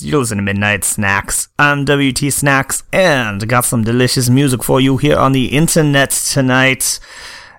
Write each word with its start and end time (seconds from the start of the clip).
You 0.00 0.18
listen 0.18 0.38
to 0.38 0.42
Midnight 0.42 0.84
Snacks. 0.84 1.48
I'm 1.58 1.84
WT 1.84 2.32
Snacks, 2.32 2.82
and 2.94 3.46
got 3.46 3.66
some 3.66 3.84
delicious 3.84 4.30
music 4.30 4.62
for 4.62 4.80
you 4.80 4.96
here 4.96 5.18
on 5.18 5.32
the 5.32 5.48
internet 5.48 6.10
tonight. 6.10 6.98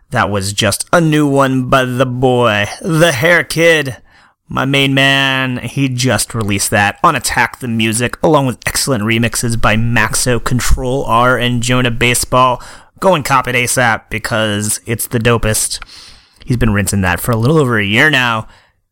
That 0.09 0.31
was 0.31 0.51
just 0.51 0.87
a 0.91 0.99
new 0.99 1.27
one 1.27 1.69
by 1.69 1.85
the 1.85 2.07
boy, 2.07 2.65
the 2.81 3.11
Hair 3.11 3.43
Kid. 3.43 3.97
My 4.47 4.65
main 4.65 4.95
man, 4.95 5.57
he 5.59 5.87
just 5.89 6.33
released 6.33 6.71
that 6.71 6.99
on 7.03 7.15
Attack 7.15 7.59
the 7.59 7.67
Music, 7.67 8.17
along 8.23 8.47
with 8.47 8.57
excellent 8.65 9.03
remixes 9.03 9.61
by 9.61 9.75
Maxo, 9.75 10.43
Control 10.43 11.03
R, 11.03 11.37
and 11.37 11.61
Jonah 11.61 11.91
Baseball. 11.91 12.63
Go 12.99 13.13
and 13.13 13.23
cop 13.23 13.47
it 13.47 13.55
ASAP 13.55 14.09
because 14.09 14.81
it's 14.87 15.05
the 15.05 15.19
dopest. 15.19 15.83
He's 16.43 16.57
been 16.57 16.73
rinsing 16.73 17.01
that 17.01 17.19
for 17.19 17.31
a 17.31 17.37
little 17.37 17.59
over 17.59 17.77
a 17.77 17.85
year 17.85 18.09
now, 18.09 18.47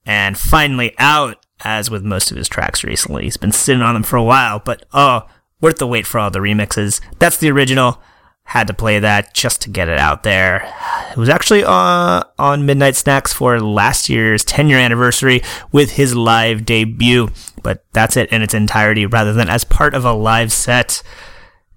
and 0.06 0.38
finally 0.38 0.94
out, 1.00 1.41
as 1.64 1.90
with 1.90 2.04
most 2.04 2.32
of 2.32 2.38
his 2.38 2.48
tracks 2.48 2.84
recently. 2.84 3.24
He's 3.24 3.38
been 3.38 3.52
sitting 3.52 3.82
on 3.82 3.94
them 3.94 4.04
for 4.04 4.18
a 4.18 4.24
while, 4.24 4.60
but 4.60 4.86
oh, 4.94 5.28
worth 5.60 5.78
the 5.78 5.88
wait 5.88 6.08
for 6.08 6.20
all 6.20 6.32
the 6.32 6.40
remixes. 6.40 7.02
That's 7.20 7.38
the 7.38 7.52
original. 7.52 8.02
Had 8.44 8.68
to 8.68 8.74
play 8.74 9.00
that 9.00 9.34
just 9.34 9.62
to 9.62 9.70
get 9.70 9.88
it 9.88 9.98
out 9.98 10.24
there. 10.24 10.70
It 11.12 11.18
was 11.18 11.30
actually 11.30 11.64
uh, 11.64 12.24
on 12.38 12.66
Midnight 12.66 12.96
Snacks 12.96 13.32
for 13.32 13.62
last 13.62 14.10
year's 14.10 14.44
10 14.44 14.68
year 14.68 14.80
anniversary 14.80 15.42
with 15.72 15.92
his 15.92 16.16
live 16.16 16.66
debut, 16.66 17.30
but 17.64 17.86
that's 17.94 18.18
it 18.18 18.30
in 18.32 18.42
its 18.42 18.54
entirety 18.54 19.06
rather 19.06 19.32
than 19.32 19.48
as 19.48 19.64
part 19.64 19.94
of 19.94 20.04
a 20.04 20.12
live 20.12 20.52
set. 20.52 21.02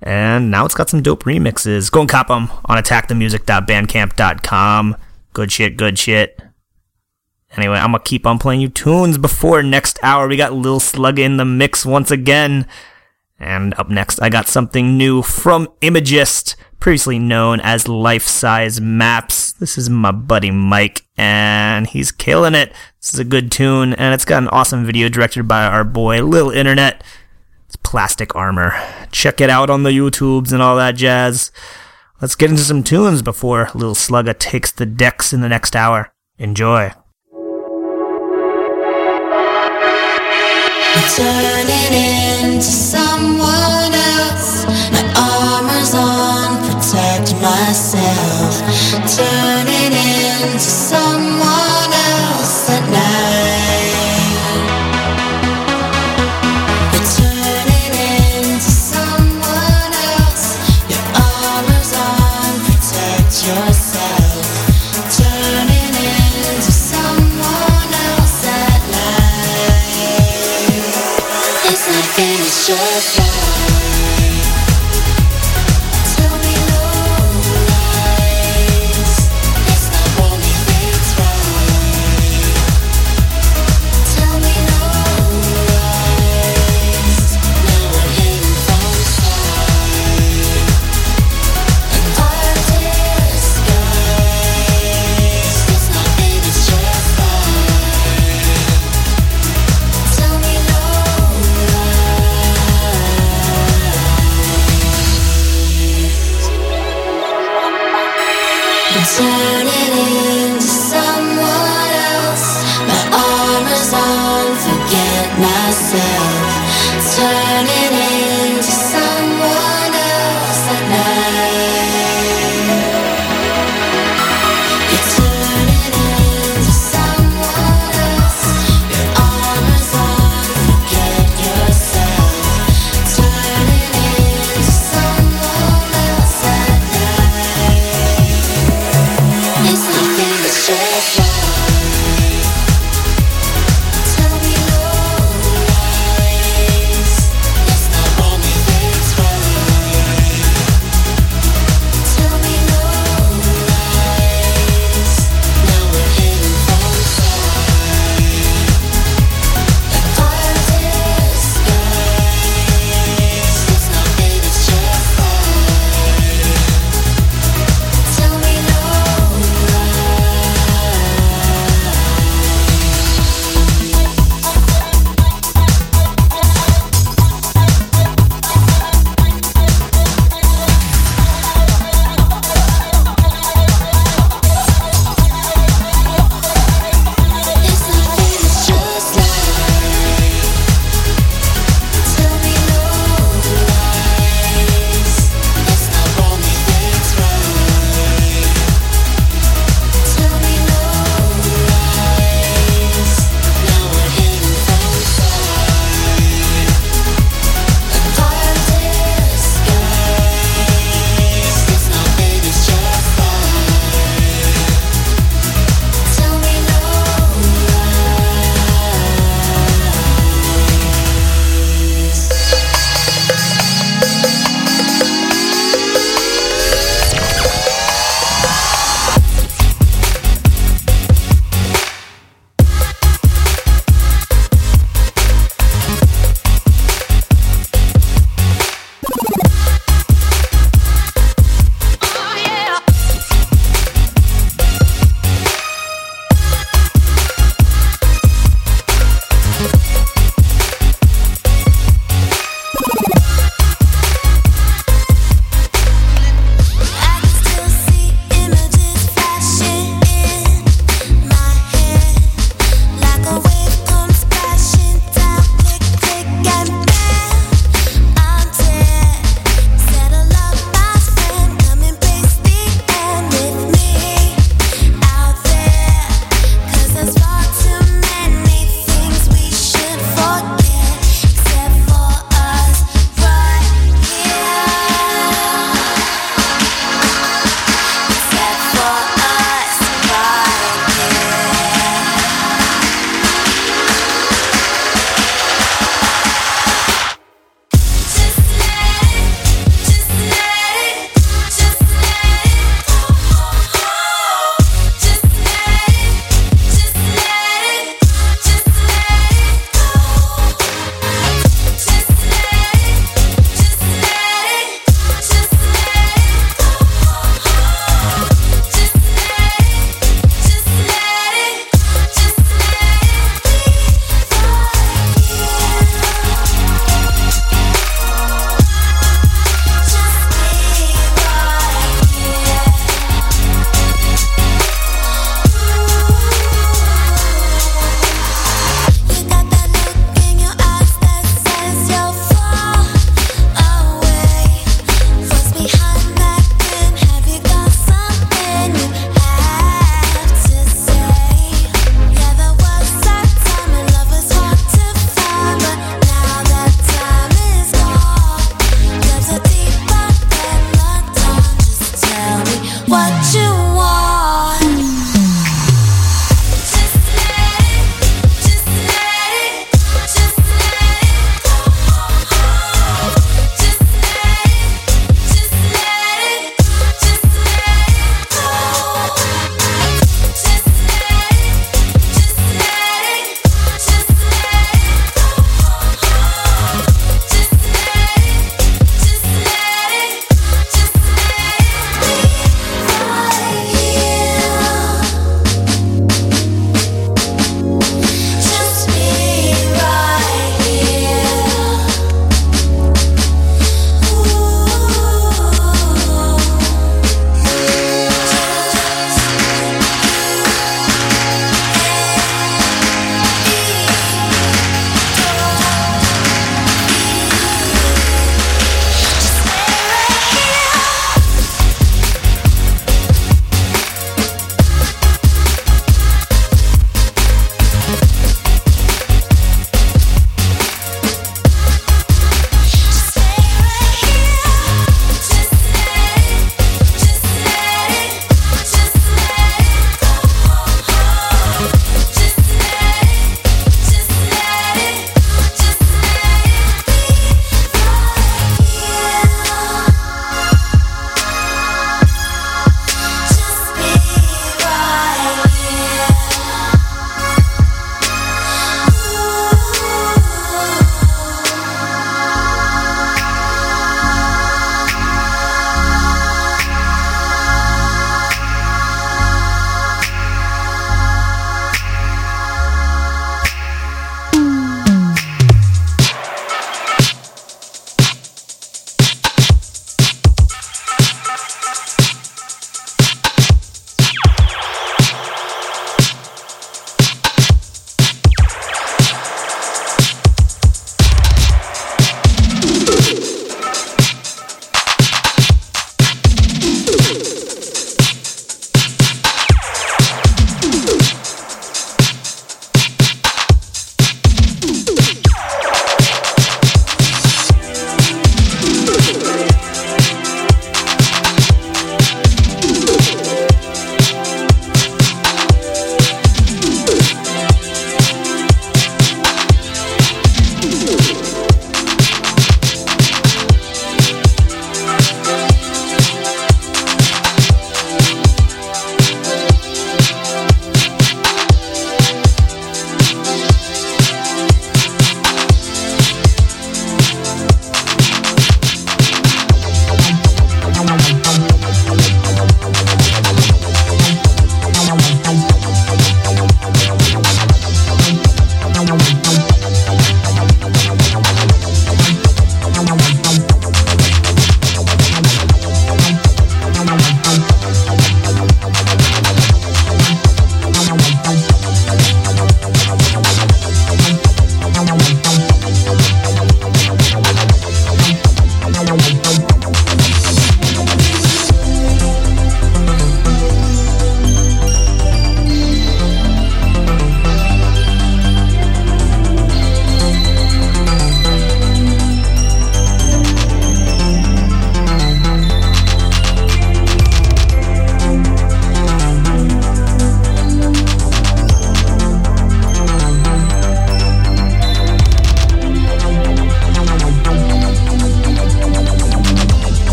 And 0.00 0.50
now 0.50 0.64
it's 0.64 0.74
got 0.74 0.88
some 0.88 1.02
dope 1.02 1.24
remixes. 1.24 1.90
Go 1.90 2.00
and 2.00 2.08
cop 2.08 2.28
them 2.28 2.48
on 2.64 2.82
attackthemusic.bandcamp.com. 2.82 4.96
Good 5.32 5.52
shit, 5.52 5.76
good 5.76 5.98
shit. 5.98 6.40
Anyway, 7.56 7.76
I'm 7.76 7.92
gonna 7.92 8.02
keep 8.02 8.26
on 8.26 8.38
playing 8.38 8.60
you 8.60 8.68
tunes 8.68 9.18
before 9.18 9.62
next 9.62 9.98
hour. 10.02 10.26
We 10.26 10.36
got 10.36 10.54
Lil 10.54 10.80
Slugga 10.80 11.20
in 11.20 11.36
the 11.36 11.44
mix 11.44 11.84
once 11.84 12.10
again. 12.10 12.66
And 13.38 13.74
up 13.76 13.90
next, 13.90 14.20
I 14.22 14.28
got 14.28 14.46
something 14.46 14.96
new 14.96 15.20
from 15.20 15.68
Imagist, 15.80 16.54
previously 16.78 17.18
known 17.18 17.60
as 17.60 17.88
Life 17.88 18.22
Size 18.22 18.80
Maps. 18.80 19.52
This 19.52 19.76
is 19.76 19.90
my 19.90 20.12
buddy 20.12 20.50
Mike, 20.50 21.04
and 21.16 21.86
he's 21.86 22.12
killing 22.12 22.54
it. 22.54 22.72
This 23.00 23.12
is 23.12 23.18
a 23.20 23.24
good 23.24 23.50
tune, 23.50 23.94
and 23.94 24.14
it's 24.14 24.24
got 24.24 24.42
an 24.42 24.48
awesome 24.48 24.86
video 24.86 25.08
directed 25.08 25.48
by 25.48 25.64
our 25.64 25.84
boy 25.84 26.22
Lil 26.22 26.50
Internet. 26.50 27.02
It's 27.66 27.76
Plastic 27.76 28.34
Armor. 28.36 28.80
Check 29.10 29.40
it 29.40 29.50
out 29.50 29.70
on 29.70 29.82
the 29.82 29.90
YouTubes 29.90 30.52
and 30.52 30.62
all 30.62 30.76
that 30.76 30.94
jazz. 30.94 31.50
Let's 32.20 32.36
get 32.36 32.50
into 32.50 32.62
some 32.62 32.84
tunes 32.84 33.22
before 33.22 33.70
Lil 33.74 33.96
Slugga 33.96 34.38
takes 34.38 34.70
the 34.70 34.86
decks 34.86 35.32
in 35.32 35.40
the 35.40 35.48
next 35.48 35.74
hour. 35.74 36.12
Enjoy. 36.38 36.92
Myself. 47.42 48.60
Turning 49.16 49.92
into 49.92 50.81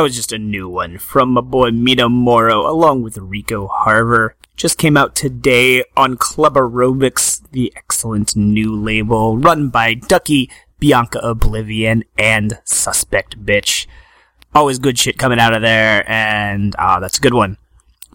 That 0.00 0.04
was 0.04 0.16
just 0.16 0.32
a 0.32 0.38
new 0.38 0.66
one 0.66 0.96
from 0.96 1.34
my 1.34 1.42
boy 1.42 1.72
Mina 1.72 2.08
Moro 2.08 2.66
along 2.66 3.02
with 3.02 3.18
Rico 3.18 3.66
Harver. 3.66 4.34
Just 4.56 4.78
came 4.78 4.96
out 4.96 5.14
today 5.14 5.84
on 5.94 6.16
Club 6.16 6.54
Aerobics, 6.54 7.42
the 7.50 7.70
excellent 7.76 8.34
new 8.34 8.74
label 8.74 9.36
run 9.36 9.68
by 9.68 9.92
Ducky, 9.92 10.50
Bianca 10.78 11.18
Oblivion, 11.18 12.04
and 12.16 12.60
Suspect 12.64 13.44
Bitch. 13.44 13.86
Always 14.54 14.78
good 14.78 14.98
shit 14.98 15.18
coming 15.18 15.38
out 15.38 15.52
of 15.52 15.60
there, 15.60 16.10
and 16.10 16.74
ah, 16.78 16.98
that's 16.98 17.18
a 17.18 17.20
good 17.20 17.34
one. 17.34 17.58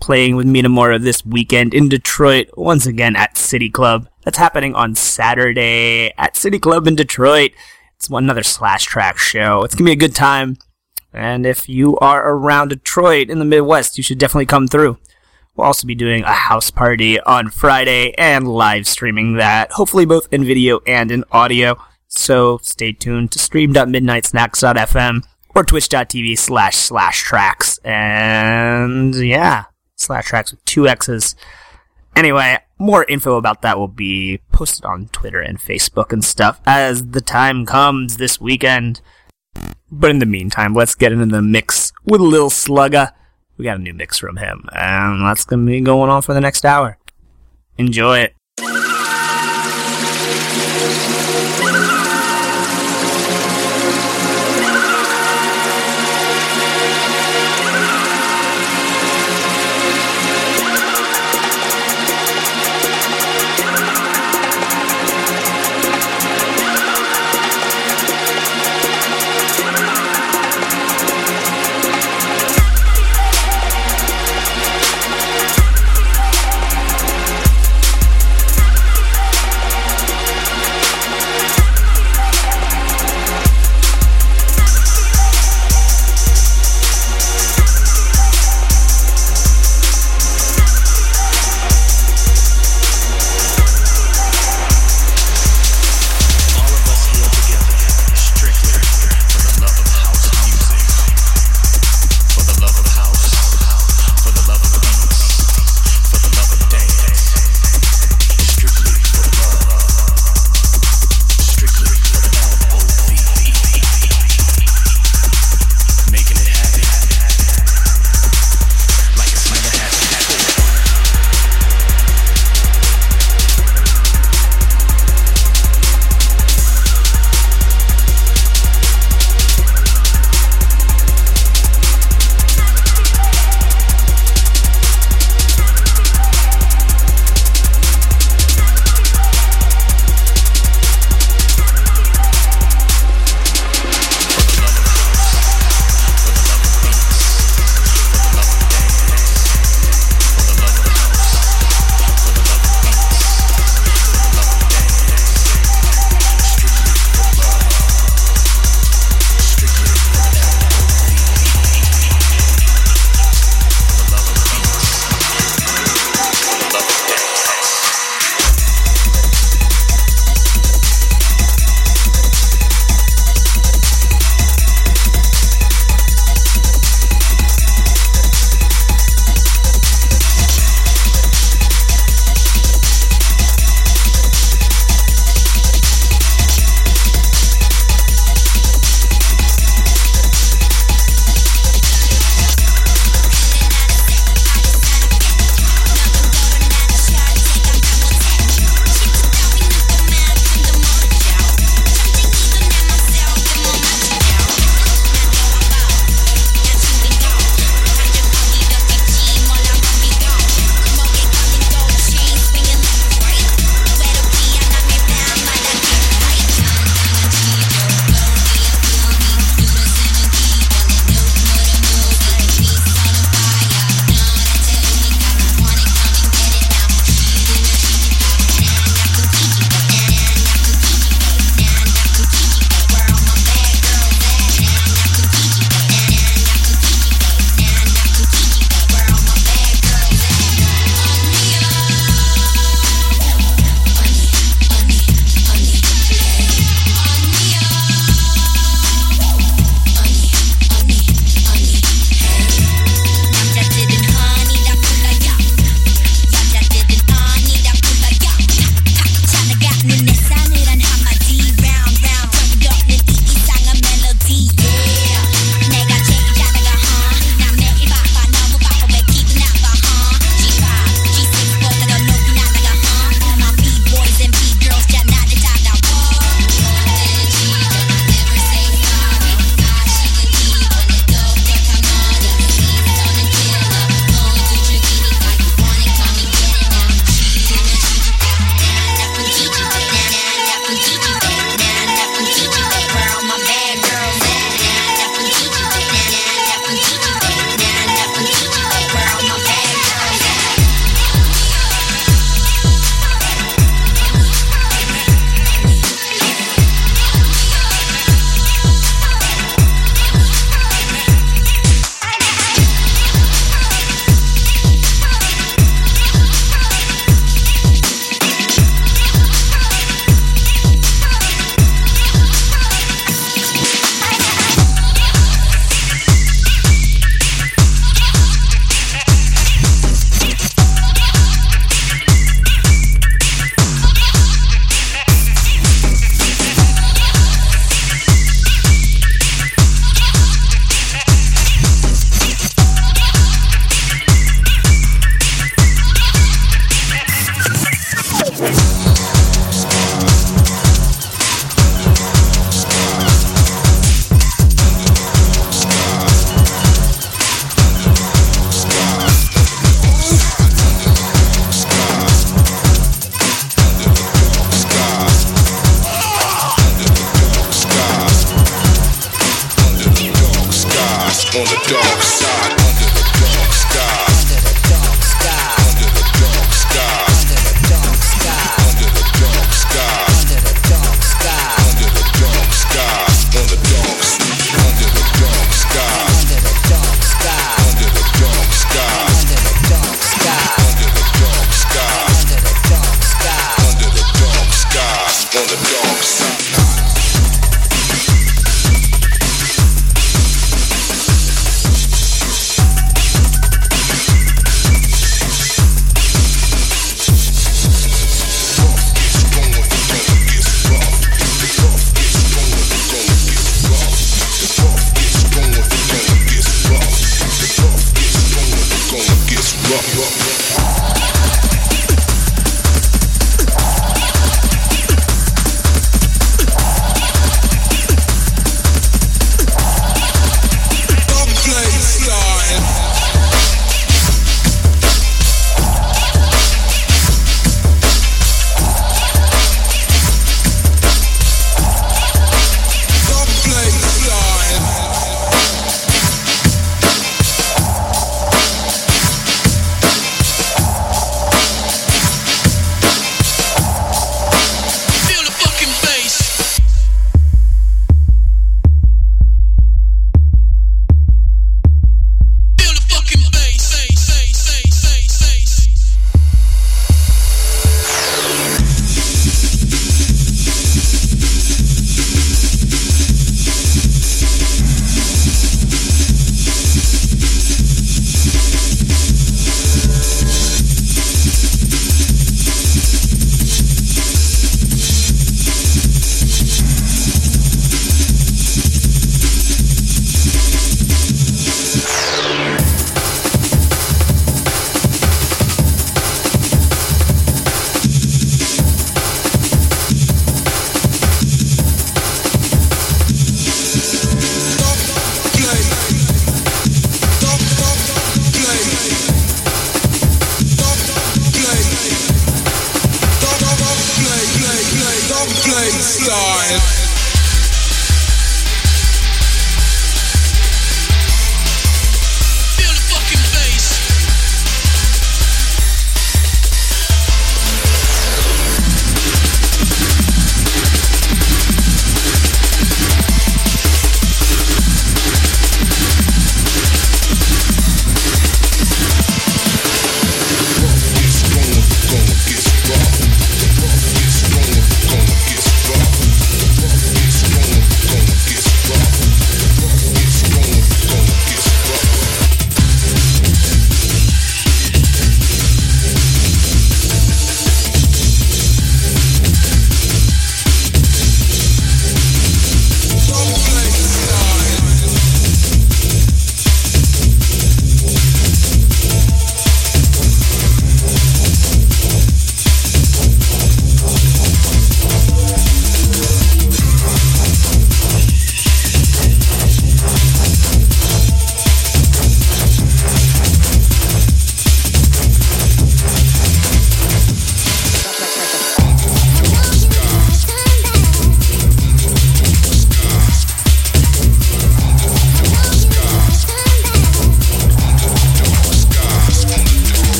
Playing 0.00 0.36
with 0.36 0.46
Mina 0.46 0.68
Moro 0.68 0.98
this 0.98 1.24
weekend 1.24 1.72
in 1.72 1.88
Detroit, 1.88 2.50
once 2.58 2.84
again 2.84 3.16
at 3.16 3.38
City 3.38 3.70
Club. 3.70 4.06
That's 4.26 4.36
happening 4.36 4.74
on 4.74 4.96
Saturday 4.96 6.12
at 6.18 6.36
City 6.36 6.58
Club 6.58 6.86
in 6.86 6.94
Detroit. 6.94 7.52
It's 7.96 8.10
another 8.10 8.42
slash 8.42 8.84
track 8.84 9.16
show. 9.16 9.62
It's 9.62 9.74
gonna 9.74 9.88
be 9.88 9.92
a 9.92 9.96
good 9.96 10.14
time. 10.14 10.58
And 11.12 11.44
if 11.44 11.68
you 11.68 11.96
are 11.98 12.32
around 12.32 12.68
Detroit 12.68 13.30
in 13.30 13.38
the 13.38 13.44
Midwest, 13.44 13.96
you 13.96 14.04
should 14.04 14.18
definitely 14.18 14.46
come 14.46 14.68
through. 14.68 14.98
We'll 15.54 15.66
also 15.66 15.86
be 15.86 15.94
doing 15.94 16.22
a 16.22 16.32
house 16.32 16.70
party 16.70 17.20
on 17.20 17.50
Friday 17.50 18.14
and 18.16 18.46
live 18.48 18.86
streaming 18.86 19.34
that, 19.34 19.72
hopefully 19.72 20.06
both 20.06 20.32
in 20.32 20.44
video 20.44 20.80
and 20.86 21.10
in 21.10 21.24
audio. 21.32 21.76
So 22.06 22.58
stay 22.62 22.92
tuned 22.92 23.32
to 23.32 23.38
stream.midnightsnacks.fm 23.38 25.22
or 25.54 25.64
twitch.tv 25.64 26.38
slash 26.38 26.76
slash 26.76 27.22
tracks. 27.22 27.78
And 27.78 29.14
yeah, 29.14 29.64
slash 29.96 30.26
tracks 30.26 30.52
with 30.52 30.64
two 30.64 30.88
X's. 30.88 31.34
Anyway, 32.16 32.58
more 32.78 33.04
info 33.04 33.36
about 33.36 33.62
that 33.62 33.78
will 33.78 33.88
be 33.88 34.40
posted 34.52 34.84
on 34.84 35.08
Twitter 35.08 35.40
and 35.40 35.58
Facebook 35.58 36.12
and 36.12 36.24
stuff 36.24 36.60
as 36.66 37.08
the 37.08 37.20
time 37.20 37.66
comes 37.66 38.16
this 38.16 38.40
weekend. 38.40 39.00
But 39.90 40.10
in 40.10 40.18
the 40.18 40.26
meantime, 40.26 40.74
let's 40.74 40.94
get 40.94 41.12
into 41.12 41.26
the 41.26 41.42
mix 41.42 41.92
with 42.04 42.20
Lil 42.20 42.50
Slugga. 42.50 43.12
We 43.56 43.64
got 43.64 43.78
a 43.78 43.82
new 43.82 43.92
mix 43.92 44.18
from 44.18 44.36
him, 44.36 44.68
and 44.72 45.26
that's 45.26 45.44
gonna 45.44 45.66
be 45.66 45.80
going 45.80 46.10
on 46.10 46.22
for 46.22 46.32
the 46.32 46.40
next 46.40 46.64
hour. 46.64 46.98
Enjoy 47.76 48.18
it. 48.18 48.34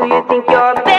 Do 0.00 0.06
you 0.06 0.24
think 0.28 0.48
you're 0.48 0.89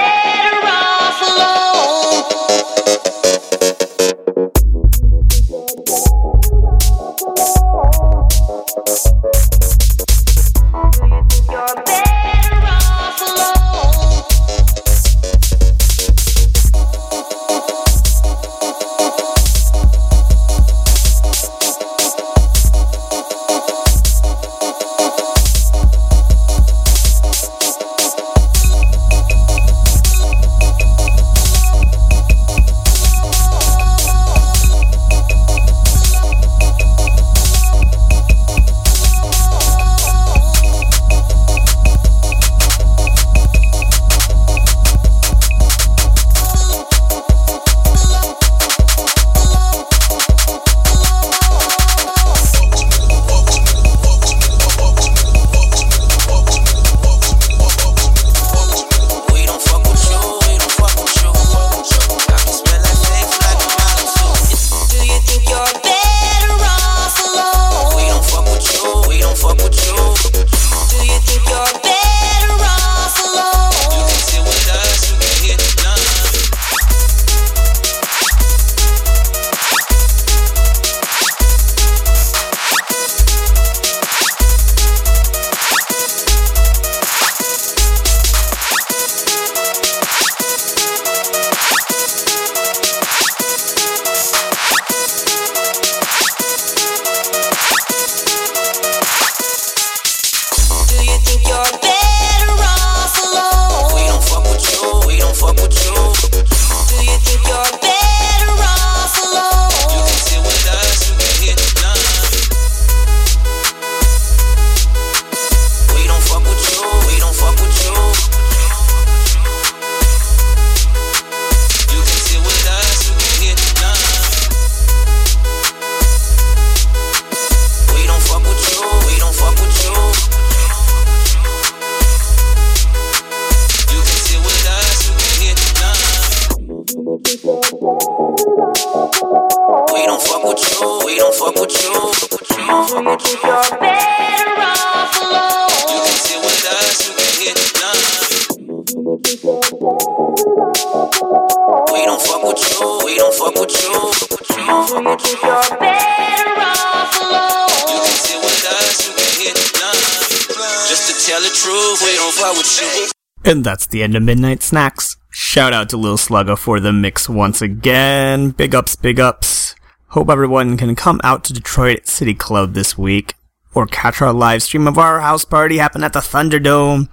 Of 164.15 164.23
Midnight 164.23 164.63
Snacks. 164.63 165.17
Shout 165.29 165.73
out 165.73 165.89
to 165.89 165.97
Lil 165.97 166.17
Slugga 166.17 166.57
for 166.57 166.79
the 166.79 166.91
mix 166.91 167.29
once 167.29 167.61
again. 167.61 168.51
Big 168.51 168.75
ups, 168.75 168.95
big 168.95 169.19
ups. 169.19 169.75
Hope 170.09 170.29
everyone 170.29 170.77
can 170.77 170.95
come 170.95 171.21
out 171.23 171.43
to 171.45 171.53
Detroit 171.53 172.07
City 172.07 172.33
Club 172.33 172.73
this 172.73 172.97
week 172.97 173.35
or 173.73 173.85
catch 173.85 174.21
our 174.21 174.33
live 174.33 174.63
stream 174.63 174.87
of 174.87 174.97
our 174.97 175.21
house 175.21 175.45
party 175.45 175.77
happen 175.77 176.03
at 176.03 176.13
the 176.13 176.19
Thunderdome. 176.19 177.09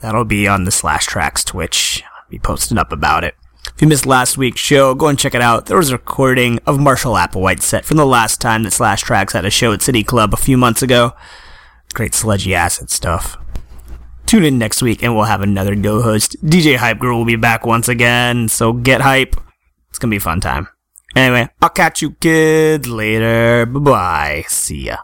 That'll 0.00 0.24
be 0.24 0.46
on 0.46 0.64
the 0.64 0.70
Slash 0.70 1.06
Tracks 1.06 1.44
Twitch. 1.44 2.02
I'll 2.04 2.30
be 2.30 2.38
posting 2.38 2.78
up 2.78 2.92
about 2.92 3.24
it. 3.24 3.34
If 3.74 3.80
you 3.80 3.88
missed 3.88 4.06
last 4.06 4.36
week's 4.36 4.60
show, 4.60 4.94
go 4.94 5.08
and 5.08 5.18
check 5.18 5.34
it 5.34 5.40
out. 5.40 5.66
There 5.66 5.76
was 5.76 5.90
a 5.90 5.94
recording 5.94 6.58
of 6.66 6.78
Marshall 6.78 7.14
Applewhite's 7.14 7.64
set 7.64 7.84
from 7.84 7.96
the 7.96 8.04
last 8.04 8.40
time 8.40 8.64
that 8.64 8.72
Slash 8.72 9.02
Tracks 9.02 9.32
had 9.32 9.44
a 9.44 9.50
show 9.50 9.72
at 9.72 9.82
City 9.82 10.02
Club 10.02 10.34
a 10.34 10.36
few 10.36 10.56
months 10.56 10.82
ago. 10.82 11.12
Great 11.94 12.14
sludgy 12.14 12.54
acid 12.54 12.90
stuff. 12.90 13.38
Tune 14.32 14.44
in 14.44 14.56
next 14.56 14.80
week 14.80 15.02
and 15.02 15.14
we'll 15.14 15.28
have 15.28 15.42
another 15.42 15.74
go 15.76 16.00
host. 16.00 16.40
DJ 16.42 16.76
Hype 16.76 16.98
Girl 16.98 17.18
will 17.18 17.26
be 17.26 17.36
back 17.36 17.66
once 17.66 17.90
again, 17.90 18.48
so 18.48 18.72
get 18.72 19.02
hype. 19.02 19.36
It's 19.90 19.98
gonna 19.98 20.10
be 20.10 20.16
a 20.16 20.20
fun 20.20 20.40
time. 20.40 20.68
Anyway, 21.14 21.50
I'll 21.60 21.68
catch 21.68 22.00
you 22.00 22.12
kids 22.12 22.88
later. 22.88 23.66
Bye 23.66 23.80
bye. 23.80 24.44
See 24.48 24.88
ya. 24.88 24.96